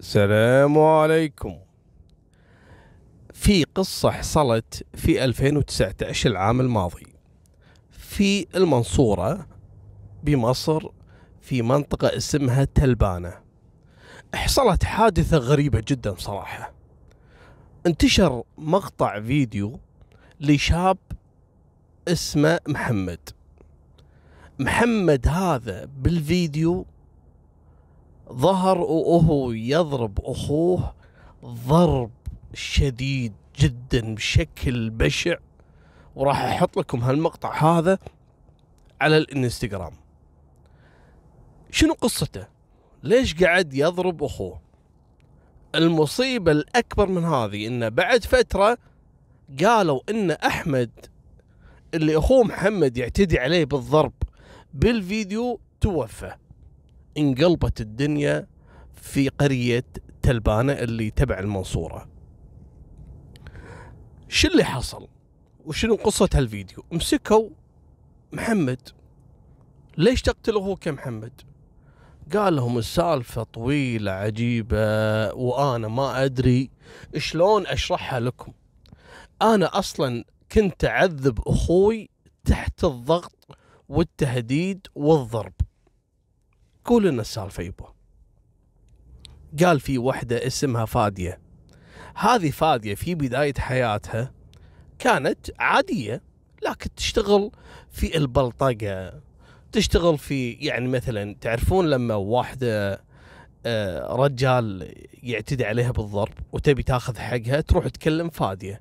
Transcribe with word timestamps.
السلام 0.00 0.78
عليكم. 0.78 1.58
في 3.32 3.64
قصة 3.64 4.10
حصلت 4.10 4.86
في 4.94 5.24
2019 5.24 6.30
العام 6.30 6.60
الماضي. 6.60 7.06
في 7.90 8.46
المنصورة 8.56 9.46
بمصر 10.22 10.88
في 11.40 11.62
منطقة 11.62 12.16
اسمها 12.16 12.64
تلبانة. 12.64 13.34
حصلت 14.34 14.84
حادثة 14.84 15.36
غريبة 15.36 15.82
جدا 15.88 16.14
صراحة. 16.14 16.72
انتشر 17.86 18.42
مقطع 18.58 19.20
فيديو 19.20 19.80
لشاب 20.40 20.98
اسمه 22.08 22.60
محمد. 22.68 23.20
محمد 24.58 25.28
هذا 25.28 25.84
بالفيديو 25.84 26.86
ظهر 28.32 28.78
وهو 28.78 29.52
يضرب 29.52 30.20
أخوه 30.24 30.94
ضرب 31.44 32.10
شديد 32.54 33.32
جدا 33.58 34.14
بشكل 34.14 34.90
بشع. 34.90 35.36
وراح 36.16 36.42
أحط 36.42 36.76
لكم 36.78 37.00
هالمقطع 37.00 37.78
هذا 37.78 37.98
على 39.00 39.16
الإنستغرام. 39.16 39.92
شنو 41.70 41.92
قصته؟ 41.92 42.46
ليش 43.02 43.34
قاعد 43.34 43.74
يضرب 43.74 44.22
أخوه؟ 44.22 44.60
المصيبة 45.74 46.52
الأكبر 46.52 47.06
من 47.08 47.24
هذه 47.24 47.66
انه 47.66 47.88
بعد 47.88 48.24
فترة 48.24 48.78
قالوا 49.64 50.00
إن 50.10 50.30
أحمد 50.30 50.90
اللي 51.94 52.18
أخوه 52.18 52.44
محمد 52.44 52.96
يعتدي 52.96 53.38
عليه 53.38 53.64
بالضرب 53.64 54.12
بالفيديو 54.74 55.60
توفى. 55.80 56.34
انقلبت 57.18 57.80
الدنيا 57.80 58.46
في 58.94 59.28
قرية 59.28 59.84
تلبانة 60.22 60.72
اللي 60.72 61.10
تبع 61.10 61.38
المنصورة. 61.38 62.08
شو 64.28 64.48
اللي 64.48 64.64
حصل؟ 64.64 65.08
وشنو 65.64 65.94
قصة 65.94 66.28
هالفيديو؟ 66.34 66.84
مسكوا 66.92 67.48
محمد. 68.32 68.88
ليش 69.98 70.22
تقتل 70.22 70.56
أخوك 70.56 70.86
يا 70.86 70.92
محمد؟ 70.92 71.32
قال 72.34 72.56
لهم 72.56 72.78
السالفة 72.78 73.42
طويلة 73.42 74.12
عجيبة 74.12 75.34
وأنا 75.34 75.88
ما 75.88 76.24
أدري 76.24 76.70
شلون 77.16 77.66
أشرحها 77.66 78.20
لكم. 78.20 78.52
أنا 79.42 79.78
أصلا 79.78 80.24
كنت 80.52 80.84
أعذب 80.84 81.40
أخوي 81.46 82.10
تحت 82.44 82.84
الضغط 82.84 83.56
والتهديد 83.88 84.86
والضرب. 84.94 85.52
قول 86.86 87.06
لنا 87.06 87.20
السالفة 87.20 87.62
يبا 87.62 87.92
قال 89.64 89.80
في 89.80 89.98
وحدة 89.98 90.46
اسمها 90.46 90.84
فادية. 90.84 91.40
هذه 92.14 92.50
فادية 92.50 92.94
في 92.94 93.14
بداية 93.14 93.54
حياتها 93.58 94.32
كانت 94.98 95.50
عادية 95.58 96.22
لكن 96.62 96.94
تشتغل 96.94 97.50
في 97.90 98.16
البلطقة 98.16 99.20
تشتغل 99.72 100.18
في 100.18 100.52
يعني 100.52 100.88
مثلا 100.88 101.36
تعرفون 101.40 101.90
لما 101.90 102.14
واحدة 102.14 103.00
آه، 103.66 104.16
رجال 104.16 104.94
يعتدي 105.22 105.64
عليها 105.64 105.90
بالضرب 105.90 106.32
وتبي 106.52 106.82
تاخذ 106.82 107.18
حقها 107.18 107.60
تروح 107.60 107.88
تكلم 107.88 108.30
فادية. 108.30 108.80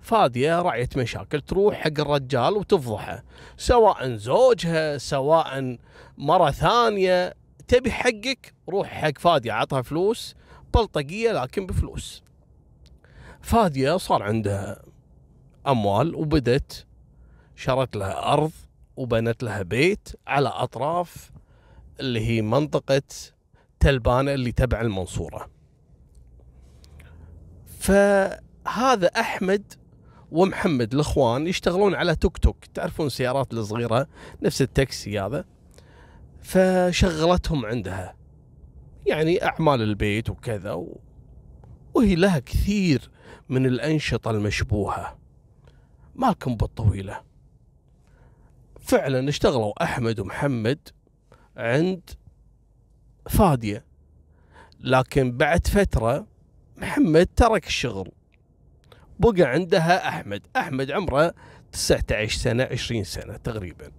فادية 0.00 0.62
راعية 0.62 0.88
مشاكل 0.96 1.40
تروح 1.40 1.74
حق 1.74 2.00
الرجال 2.00 2.52
وتفضحه 2.52 3.24
سواء 3.56 4.16
زوجها 4.16 4.98
سواء 4.98 5.78
مرة 6.18 6.50
ثانية. 6.50 7.39
تبي 7.70 7.90
حقك 7.90 8.54
روح 8.68 8.88
حق 8.88 9.18
فادية 9.18 9.52
عطها 9.52 9.82
فلوس 9.82 10.34
بلطقية 10.74 11.32
لكن 11.32 11.66
بفلوس. 11.66 12.22
فادية 13.40 13.96
صار 13.96 14.22
عندها 14.22 14.82
أموال 15.66 16.14
وبدت 16.14 16.86
شرت 17.56 17.96
لها 17.96 18.32
أرض 18.32 18.52
وبنت 18.96 19.42
لها 19.42 19.62
بيت 19.62 20.08
على 20.26 20.48
أطراف 20.48 21.30
اللي 22.00 22.20
هي 22.26 22.42
منطقة 22.42 23.02
تلبانة 23.80 24.34
اللي 24.34 24.52
تبع 24.52 24.80
المنصورة. 24.80 25.50
فهذا 27.78 29.06
أحمد 29.06 29.72
ومحمد 30.30 30.94
الأخوان 30.94 31.46
يشتغلون 31.46 31.94
على 31.94 32.16
توك 32.16 32.38
توك. 32.38 32.64
تعرفون 32.74 33.06
السيارات 33.06 33.52
الصغيرة 33.52 34.06
نفس 34.42 34.62
التاكسي 34.62 35.20
هذا؟ 35.20 35.44
فشغلتهم 36.42 37.66
عندها. 37.66 38.16
يعني 39.06 39.44
أعمال 39.44 39.82
البيت 39.82 40.30
وكذا 40.30 40.72
و... 40.72 41.00
وهي 41.94 42.14
لها 42.14 42.38
كثير 42.38 43.10
من 43.48 43.66
الأنشطة 43.66 44.30
المشبوهة. 44.30 45.18
مالكم 46.14 46.56
بالطويلة 46.56 47.20
فعلا 48.80 49.28
اشتغلوا 49.28 49.84
أحمد 49.84 50.20
ومحمد 50.20 50.88
عند 51.56 52.10
فادية. 53.28 53.84
لكن 54.80 55.36
بعد 55.36 55.66
فترة 55.66 56.26
محمد 56.76 57.28
ترك 57.36 57.66
الشغل. 57.66 58.08
بقى 59.18 59.42
عندها 59.42 60.08
أحمد. 60.08 60.46
أحمد 60.56 60.90
عمره 60.90 61.34
19 61.72 62.38
سنة 62.38 62.62
20 62.64 63.04
سنة 63.04 63.36
تقريبا. 63.36 63.90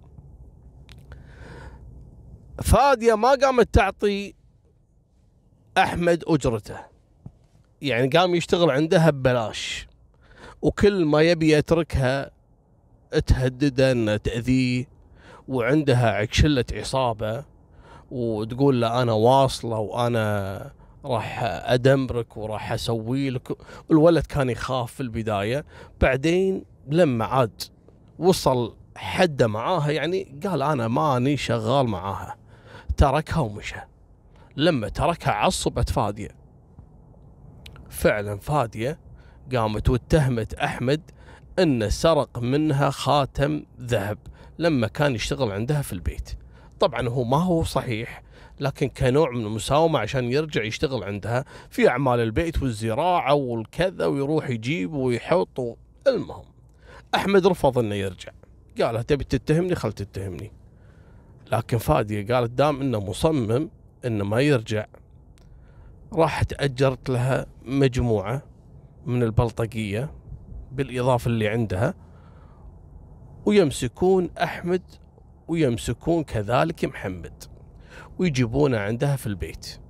فادية 2.62 3.14
ما 3.14 3.34
قامت 3.34 3.74
تعطي 3.74 4.34
أحمد 5.78 6.24
أجرته. 6.26 6.76
يعني 7.82 8.08
قام 8.08 8.34
يشتغل 8.34 8.70
عندها 8.70 9.10
ببلاش. 9.10 9.86
وكل 10.62 11.04
ما 11.04 11.20
يبي 11.20 11.52
يتركها 11.52 12.30
تهدده 13.26 13.92
ان 13.92 14.22
تأذيه 14.22 14.86
وعندها 15.48 16.10
عكشله 16.10 16.64
عصابة 16.72 17.44
وتقول 18.10 18.80
له 18.80 19.02
أنا 19.02 19.12
واصلة 19.12 19.78
وأنا 19.78 20.72
راح 21.04 21.38
أدمرك 21.42 22.36
وراح 22.36 22.72
أسوي 22.72 23.30
لك. 23.30 23.56
الولد 23.90 24.26
كان 24.26 24.50
يخاف 24.50 24.92
في 24.92 25.00
البداية. 25.00 25.64
بعدين 26.00 26.64
لما 26.88 27.24
عاد 27.24 27.62
وصل 28.18 28.76
حده 28.96 29.46
معاها 29.46 29.90
يعني 29.90 30.40
قال 30.46 30.62
أنا 30.62 30.88
ماني 30.88 31.36
شغال 31.36 31.86
معاها. 31.86 32.41
تركها 32.96 33.40
ومشى. 33.40 33.80
لما 34.56 34.88
تركها 34.88 35.32
عصبت 35.32 35.90
فادية. 35.90 36.30
فعلا 37.90 38.38
فادية 38.38 38.98
قامت 39.54 39.90
واتهمت 39.90 40.54
أحمد 40.54 41.10
انه 41.58 41.88
سرق 41.88 42.38
منها 42.38 42.90
خاتم 42.90 43.64
ذهب 43.80 44.18
لما 44.58 44.86
كان 44.86 45.14
يشتغل 45.14 45.52
عندها 45.52 45.82
في 45.82 45.92
البيت. 45.92 46.30
طبعا 46.80 47.08
هو 47.08 47.24
ما 47.24 47.36
هو 47.42 47.64
صحيح 47.64 48.22
لكن 48.60 48.88
كنوع 48.88 49.30
من 49.30 49.46
المساومة 49.46 49.98
عشان 49.98 50.32
يرجع 50.32 50.62
يشتغل 50.62 51.04
عندها 51.04 51.44
في 51.70 51.88
أعمال 51.88 52.20
البيت 52.20 52.62
والزراعة 52.62 53.34
والكذا 53.34 54.06
ويروح 54.06 54.50
يجيب 54.50 54.92
ويحط. 54.92 55.78
المهم. 56.06 56.44
أحمد 57.14 57.46
رفض 57.46 57.78
أنه 57.78 57.94
يرجع. 57.94 58.32
قال 58.80 59.06
تبي 59.06 59.24
تتهمني؟ 59.24 59.74
خل 59.74 59.92
تتهمني. 59.92 60.52
لكن 61.52 61.78
فادية 61.78 62.34
قالت 62.34 62.50
دام 62.50 62.80
أنه 62.80 63.00
مصمم 63.00 63.70
أنه 64.04 64.24
ما 64.24 64.40
يرجع. 64.40 64.86
راحت 66.12 66.52
أجرت 66.52 67.10
لها 67.10 67.46
مجموعة 67.64 68.42
من 69.06 69.22
البلطقية 69.22 70.12
بالإضافة 70.72 71.28
اللي 71.28 71.48
عندها 71.48 71.94
ويمسكون 73.46 74.30
أحمد 74.42 74.82
ويمسكون 75.48 76.24
كذلك 76.24 76.84
محمد 76.84 77.44
ويجيبونه 78.18 78.78
عندها 78.78 79.16
في 79.16 79.26
البيت. 79.26 79.80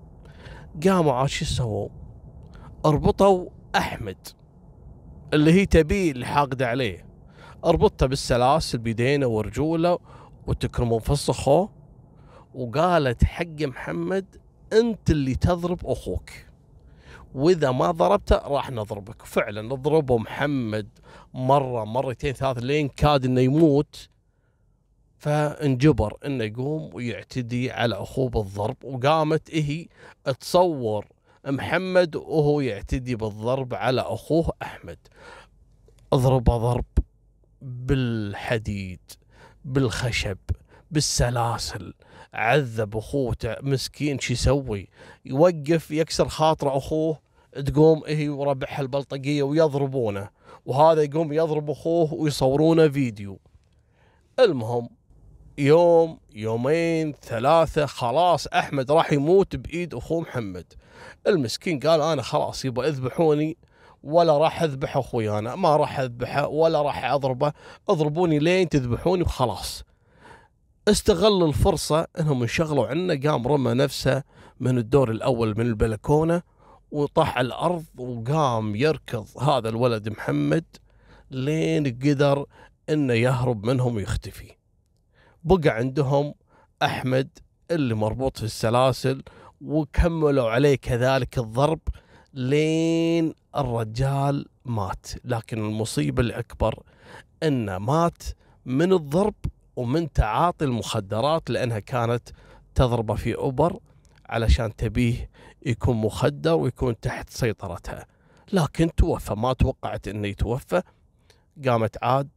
قاموا 0.86 1.12
عاد 1.12 1.28
شو 1.28 1.44
سووا 1.44 1.88
أربطوا 2.86 3.48
أحمد 3.76 4.28
اللي 5.34 5.52
هي 5.52 5.66
تبيه 5.66 6.12
اللي 6.12 6.26
حاقدة 6.26 6.68
عليه. 6.68 7.06
أربطته 7.64 8.06
بالسلاسل 8.06 8.78
بيدينه 8.78 9.26
ورجوله 9.26 9.98
وتكرمون 10.46 11.00
فسخه 11.00 11.68
وقالت 12.54 13.24
حق 13.24 13.62
محمد 13.62 14.36
أنت 14.72 15.10
اللي 15.10 15.34
تضرب 15.34 15.86
أخوك. 15.86 16.30
وإذا 17.34 17.70
ما 17.70 17.90
ضربته 17.90 18.36
راح 18.36 18.70
نضربك. 18.70 19.22
فعلا 19.22 19.74
ضربوا 19.74 20.18
محمد 20.18 20.88
مرة 21.34 21.84
مرتين 21.84 22.32
ثلاث 22.32 22.58
لين 22.58 22.88
كاد 22.88 23.24
إنه 23.24 23.40
يموت. 23.40 24.08
فانجبر 25.18 26.16
إنه 26.26 26.44
يقوم 26.44 26.94
ويعتدي 26.94 27.70
على 27.70 27.94
أخوه 27.94 28.28
بالضرب. 28.28 28.76
وقامت 28.84 29.50
هي 29.50 29.86
تصور 30.40 31.06
محمد 31.46 32.16
وهو 32.16 32.60
يعتدي 32.60 33.16
بالضرب 33.16 33.74
على 33.74 34.00
أخوه 34.00 34.52
أحمد. 34.62 34.98
اضرب 36.12 36.44
ضرب 36.44 36.84
بالحديد. 37.62 39.00
بالخشب 39.64 40.38
بالسلاسل 40.90 41.94
عذب 42.34 42.96
اخوه 42.96 43.36
مسكين 43.62 44.18
شو 44.18 44.32
يسوي؟ 44.32 44.88
يوقف 45.24 45.90
يكسر 45.90 46.28
خاطر 46.28 46.76
أخوه 46.76 47.18
تقوم 47.66 48.02
هي 48.06 48.28
وربعها 48.28 48.80
البلطقية 48.80 49.42
ويضربونه 49.42 50.28
وهذا 50.66 51.02
يقوم 51.02 51.32
يضرب 51.32 51.70
أخوه 51.70 52.14
ويصورونه 52.14 52.88
فيديو. 52.88 53.38
المهم 54.38 54.88
يوم 55.58 56.18
يومين 56.34 57.12
ثلاثة 57.12 57.86
خلاص 57.86 58.46
أحمد 58.46 58.90
راح 58.90 59.12
يموت 59.12 59.56
بإيد 59.56 59.94
أخوه 59.94 60.20
محمد. 60.20 60.72
المسكين 61.26 61.80
قال 61.80 62.00
أنا 62.00 62.22
خلاص 62.22 62.64
يبغى 62.64 62.88
اذبحوني. 62.88 63.56
ولا 64.02 64.38
راح 64.38 64.62
اذبح 64.62 64.96
أخوي 64.96 65.38
أنا 65.38 65.54
ما 65.56 65.76
راح 65.76 66.00
اذبحه 66.00 66.46
ولا 66.46 66.82
راح 66.82 67.04
اضربه 67.04 67.52
اضربوني 67.88 68.38
لين 68.38 68.68
تذبحوني 68.68 69.22
وخلاص. 69.22 69.84
استغل 70.88 71.44
الفرصة 71.44 72.06
انهم 72.20 72.42
انشغلوا 72.42 72.86
عنه 72.86 73.20
قام 73.30 73.48
رمى 73.48 73.74
نفسه 73.74 74.22
من 74.60 74.78
الدور 74.78 75.10
الأول 75.10 75.54
من 75.58 75.66
البلكونة 75.66 76.42
وطاح 76.90 77.38
على 77.38 77.46
الأرض 77.46 77.84
وقام 77.98 78.76
يركض 78.76 79.38
هذا 79.42 79.68
الولد 79.68 80.08
محمد 80.08 80.64
لين 81.30 81.86
قدر 81.86 82.46
إنه 82.90 83.14
يهرب 83.14 83.66
منهم 83.66 83.96
ويختفي. 83.96 84.50
بقى 85.44 85.68
عندهم 85.70 86.34
أحمد 86.82 87.28
اللي 87.70 87.94
مربوط 87.94 88.38
في 88.38 88.44
السلاسل 88.44 89.22
وكملوا 89.60 90.50
عليه 90.50 90.74
كذلك 90.74 91.38
الضرب 91.38 91.80
لين 92.34 93.34
الرجال 93.56 94.46
مات. 94.64 95.06
لكن 95.24 95.58
المصيبة 95.58 96.22
الأكبر 96.22 96.82
أنه 97.42 97.78
مات 97.78 98.22
من 98.66 98.92
الضرب 98.92 99.34
ومن 99.76 100.12
تعاطي 100.12 100.64
المخدرات 100.64 101.50
لأنها 101.50 101.78
كانت 101.78 102.28
تضربه 102.74 103.14
في 103.14 103.34
أوبر 103.34 103.78
علشان 104.26 104.76
تبيه 104.76 105.30
يكون 105.66 105.96
مخدر 105.96 106.54
ويكون 106.54 107.00
تحت 107.00 107.30
سيطرتها. 107.30 108.06
لكن 108.52 108.94
توفى 108.94 109.34
ما 109.34 109.52
توقعت 109.52 110.08
أنه 110.08 110.28
يتوفى. 110.28 110.82
قامت 111.66 112.04
عاد 112.04 112.28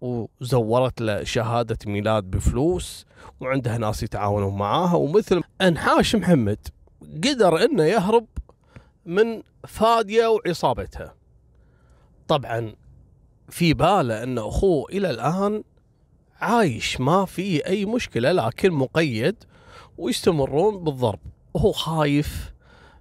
وزورت 0.00 1.00
له 1.00 1.24
شهادة 1.24 1.78
ميلاد 1.86 2.24
بفلوس 2.24 3.06
وعندها 3.40 3.78
ناس 3.78 4.02
يتعاونون 4.02 4.58
معاها. 4.58 4.94
ومثل 4.94 5.42
انحاش 5.60 6.16
محمد 6.16 6.68
قدر 7.24 7.64
إنه 7.64 7.84
يهرب 7.84 8.26
من 9.06 9.42
فادية 9.66 10.26
وعصابتها. 10.26 11.14
طبعا 12.28 12.74
في 13.48 13.74
باله 13.74 14.22
إن 14.22 14.38
أخوه 14.38 14.88
إلى 14.90 15.10
الآن 15.10 15.64
عايش 16.40 17.00
ما 17.00 17.24
في 17.24 17.66
أي 17.66 17.84
مشكلة 17.84 18.32
لكن 18.32 18.72
مقيد 18.72 19.44
ويستمرون 19.98 20.84
بالضرب. 20.84 21.20
وهو 21.54 21.72
خايف 21.72 22.52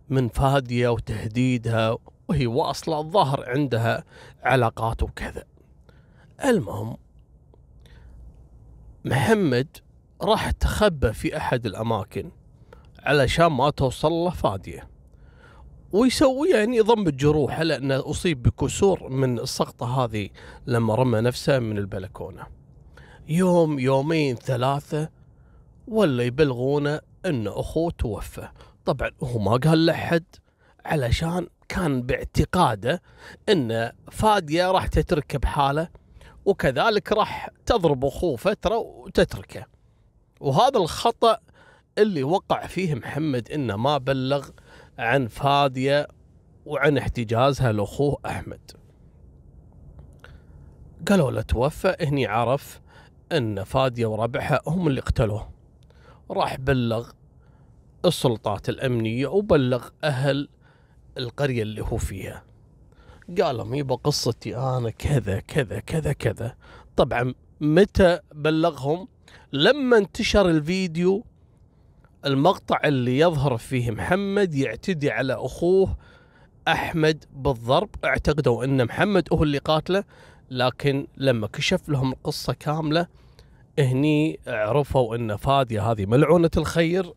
من 0.10 0.30
فادية 0.30 0.90
وتهديدها 0.90 1.98
وهي 2.28 2.48
واصلة 2.48 3.00
الظاهر 3.00 3.50
عندها 3.50 4.04
علاقات 4.44 5.04
وكذا. 5.04 5.44
المهم 6.46 6.98
محمد 9.06 9.68
راح 10.22 10.52
تخبى 10.52 11.14
في 11.14 11.38
أحد 11.38 11.66
الأماكن 11.66 12.32
علشان 13.00 13.46
ما 13.46 13.70
توصل 13.70 14.12
له 14.12 14.30
فادية. 14.30 14.88
ويسوي 15.92 16.50
يعني 16.50 16.78
يضم 16.78 17.10
جروحه 17.10 17.64
لأنه 17.64 18.10
أصيب 18.10 18.44
بكسور 18.44 19.10
من 19.10 19.40
السقطة 19.40 20.04
هذه 20.04 20.30
لما 20.68 20.96
رمى 20.96 21.22
نفسه 21.22 21.60
من 21.60 21.78
البلكونة. 21.78 22.48
يوم 23.28 23.80
يومين 23.80 24.36
ثلاثة 24.36 25.10
ولا 25.88 26.24
يبلغونه 26.24 27.02
أن 27.26 27.48
أخوه 27.48 27.92
توفى. 27.92 28.48
طبعا 28.86 29.12
هو 29.24 29.40
ما 29.40 29.52
قال 29.52 29.86
لحد 29.86 30.26
علشان 30.86 31.48
كان 31.70 32.02
باعتقاده 32.02 33.02
أن 33.50 33.92
فادية 34.12 34.72
راح 34.72 34.88
تتركه 34.88 35.40
بحاله 35.40 35.90
وكذلك 36.46 37.12
راح 37.12 37.50
تضرب 37.66 38.06
أخوه 38.06 38.36
فترة 38.36 38.78
وتتركه. 38.78 39.66
وهذا 40.40 40.78
الخطأ 40.78 41.38
اللي 41.98 42.24
وقع 42.24 42.68
فيه 42.68 42.96
محمد 42.96 43.52
إنه 43.52 43.76
ما 43.76 43.98
بلغ 43.98 44.50
عن 44.98 45.28
فاديه 45.28 46.08
وعن 46.66 46.98
احتجازها 46.98 47.72
لأخوه 47.72 48.18
أحمد. 48.26 48.72
قالوا 51.08 51.32
له 51.32 51.42
توفى 51.42 51.96
هني 52.02 52.26
عرف 52.26 52.82
أن 53.32 53.64
فاديه 53.64 54.06
وربعها 54.06 54.62
هم 54.68 54.88
اللي 54.88 55.02
قتلوه. 55.02 55.50
راح 56.32 56.56
بلغ 56.56 57.10
السلطات 58.06 58.70
الأمنية 58.70 59.28
وبلغ 59.28 59.88
أهل 60.04 60.50
القرية 61.18 61.62
اللي 61.62 61.82
هو 61.82 61.98
فيها. 61.98 62.44
قال 63.42 63.58
لهم 63.58 63.76
يبا 63.76 63.96
قصتي 63.96 64.58
أنا 64.58 64.90
كذا 64.90 65.40
كذا 65.40 65.80
كذا 65.80 66.14
كذا. 66.14 66.56
طبعا 66.96 67.34
متى 67.62 68.20
بلغهم؟ 68.34 69.08
لما 69.54 69.98
انتشر 69.98 70.50
الفيديو 70.50 71.26
المقطع 72.28 72.80
اللي 72.86 73.20
يظهر 73.20 73.58
فيه 73.58 73.92
محمد 73.92 74.56
يعتدي 74.56 75.12
على 75.12 75.34
أخوه 75.34 75.98
أحمد 76.68 77.26
بالضرب. 77.32 77.90
اعتقدوا 78.06 78.64
أن 78.64 78.86
محمد 78.86 79.28
هو 79.34 79.44
اللي 79.44 79.58
قاتله 79.58 80.04
لكن 80.52 81.08
لما 81.18 81.48
كشف 81.48 81.90
لهم 81.90 82.12
القصة 82.12 82.54
كاملة 82.54 83.08
هني 83.80 84.40
عرفوا 84.48 85.16
أن 85.16 85.36
فادية 85.36 85.92
هذه 85.92 86.06
ملعونة 86.06 86.50
الخير 86.58 87.14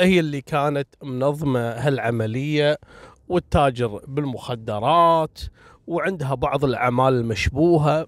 هي 0.00 0.20
اللي 0.20 0.40
كانت 0.40 0.88
منظمة 1.02 1.60
هالعملية 1.70 2.78
والتاجر 3.28 4.00
بالمخدرات 4.08 5.38
وعندها 5.86 6.34
بعض 6.34 6.64
الأعمال 6.64 7.14
المشبوهة 7.14 8.06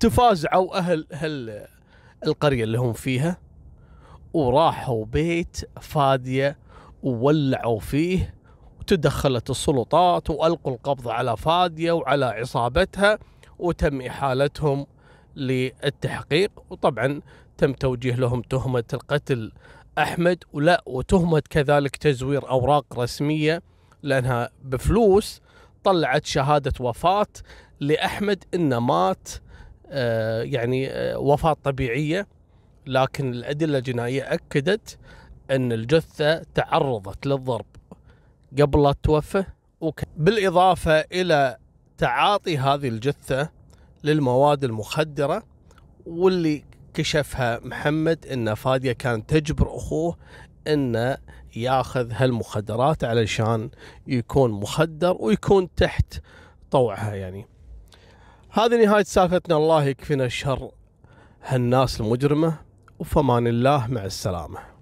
تفازعوا 0.00 0.78
أهل 0.78 1.06
هال 1.12 1.66
القرية 2.26 2.64
اللي 2.64 2.78
هم 2.78 2.92
فيها. 2.92 3.43
وراحوا 4.34 5.04
بيت 5.04 5.56
فادية 5.80 6.58
وولعوا 7.02 7.80
فيه 7.80 8.34
وتدخلت 8.80 9.50
السلطات 9.50 10.30
وألقوا 10.30 10.72
القبض 10.72 11.08
على 11.08 11.36
فادية 11.36 11.92
وعلى 11.92 12.24
عصابتها 12.24 13.18
وتم 13.58 14.00
إحالتهم 14.00 14.86
للتحقيق. 15.36 16.50
وطبعا 16.70 17.20
تم 17.58 17.72
توجيه 17.72 18.14
لهم 18.14 18.42
تهمة 18.42 18.84
القتل 18.92 19.52
أحمد 19.98 20.44
ولا 20.52 20.82
وتهمة 20.86 21.42
كذلك 21.50 21.96
تزوير 21.96 22.50
أوراق 22.50 22.98
رسمية 22.98 23.62
لأنها 24.02 24.50
بفلوس 24.64 25.40
طلعت 25.84 26.24
شهادة 26.26 26.72
وفاة 26.80 27.26
لأحمد 27.80 28.44
إنه 28.54 28.80
مات 28.80 29.28
آه 29.88 30.42
يعني 30.42 30.90
آه 30.90 31.18
وفاة 31.18 31.52
طبيعية. 31.64 32.26
لكن 32.86 33.32
الأدلة 33.32 33.78
الجنائية 33.78 34.22
أكدت 34.22 34.98
أن 35.50 35.72
الجثة 35.72 36.42
تعرضت 36.54 37.26
للضرب 37.26 37.66
قبل 38.60 38.82
لا 38.82 38.92
تتوفى 38.92 39.44
بالإضافة 40.16 41.00
إلى 41.00 41.56
تعاطي 41.98 42.58
هذه 42.58 42.88
الجثة 42.88 43.50
للمواد 44.04 44.64
المخدرة 44.64 45.42
واللي 46.06 46.64
كشفها 46.94 47.60
محمد 47.64 48.26
إن 48.26 48.54
فادية 48.54 48.92
كانت 48.92 49.30
تجبر 49.30 49.76
أخوه 49.76 50.16
انه 50.66 51.16
ياخذ 51.56 52.12
هالمخدرات 52.12 53.04
علشان 53.04 53.70
يكون 54.06 54.50
مخدر 54.50 55.16
ويكون 55.20 55.74
تحت 55.74 56.14
طوعها 56.70 57.14
يعني. 57.14 57.46
هذه 58.50 58.84
نهاية 58.84 59.04
سالفتنا 59.04 59.56
الله 59.56 59.84
يكفينا 59.84 60.24
الشر 60.24 60.70
هالناس 61.42 62.00
المجرمة. 62.00 62.63
وفمان 62.98 63.46
الله 63.46 63.86
مع 63.86 64.04
السلامة. 64.04 64.73